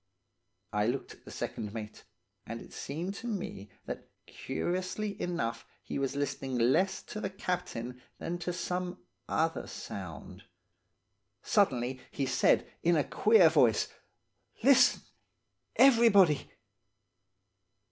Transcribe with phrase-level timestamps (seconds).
[0.73, 2.05] "I looked at the second mate,
[2.47, 8.01] and it seemed to me that, curiously enough he was listening less to the captain
[8.17, 8.97] than to some
[9.29, 10.43] other sound.
[11.43, 13.89] Suddenly he said, in a queer voice,
[14.63, 15.01] 'Listen,
[15.75, 16.49] everybody!